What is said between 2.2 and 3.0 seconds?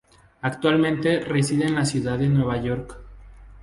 Nueva York.